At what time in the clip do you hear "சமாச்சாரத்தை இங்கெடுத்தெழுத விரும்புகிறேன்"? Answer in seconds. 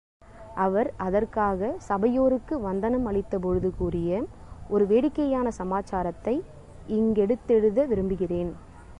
5.51-8.51